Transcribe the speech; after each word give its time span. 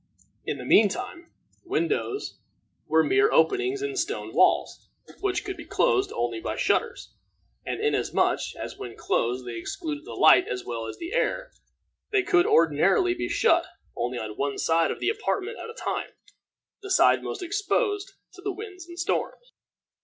In 0.47 0.57
the 0.57 0.65
mean 0.65 0.89
time, 0.89 1.31
windows 1.63 2.39
were 2.87 3.03
mere 3.03 3.31
openings 3.31 3.83
in 3.83 3.95
stone 3.95 4.33
walls, 4.33 4.89
which 5.19 5.45
could 5.45 5.55
be 5.55 5.63
closed 5.63 6.11
only 6.15 6.39
by 6.41 6.55
shutters; 6.55 7.13
and 7.67 7.79
inasmuch 7.79 8.55
as 8.55 8.75
when 8.79 8.95
closed 8.97 9.45
they 9.45 9.57
excluded 9.57 10.03
the 10.05 10.15
light 10.15 10.47
as 10.47 10.65
well 10.65 10.87
as 10.87 10.97
the 10.97 11.13
air, 11.13 11.51
they 12.09 12.23
could 12.23 12.47
ordinarily 12.47 13.13
be 13.13 13.29
shut 13.29 13.67
only 13.95 14.17
on 14.17 14.31
one 14.37 14.57
side 14.57 14.89
of 14.89 14.99
the 14.99 15.09
apartment 15.09 15.59
at 15.59 15.69
a 15.69 15.75
time 15.75 16.09
the 16.81 16.89
side 16.89 17.21
most 17.21 17.43
exposed 17.43 18.13
to 18.33 18.41
the 18.41 18.51
winds 18.51 18.87
and 18.87 18.97
storms. 18.97 19.51